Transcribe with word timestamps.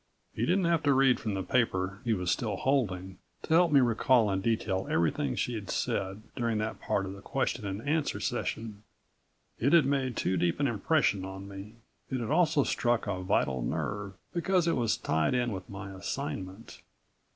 He 0.33 0.47
didn't 0.47 0.65
have 0.65 0.81
to 0.81 0.93
read 0.93 1.19
from 1.19 1.35
the 1.35 1.43
paper 1.43 2.01
he 2.03 2.13
was 2.15 2.31
still 2.31 2.55
holding 2.55 3.19
to 3.43 3.53
help 3.53 3.71
me 3.71 3.81
recall 3.81 4.31
in 4.31 4.41
detail 4.41 4.87
everything 4.89 5.35
she'd 5.35 5.69
said 5.69 6.23
during 6.35 6.57
that 6.57 6.81
part 6.81 7.05
of 7.05 7.13
the 7.13 7.21
question 7.21 7.67
and 7.67 7.87
answer 7.87 8.19
session. 8.19 8.81
It 9.59 9.73
had 9.73 9.85
made 9.85 10.17
too 10.17 10.37
deep 10.37 10.59
an 10.59 10.65
impression 10.65 11.23
on 11.23 11.47
me. 11.47 11.75
It 12.09 12.19
had 12.19 12.31
also 12.31 12.63
struck 12.63 13.05
a 13.05 13.21
vital 13.21 13.61
nerve, 13.61 14.13
because 14.33 14.67
it 14.67 14.75
was 14.75 14.97
tied 14.97 15.35
in 15.35 15.51
with 15.51 15.69
my 15.69 15.91
assignment. 15.91 16.81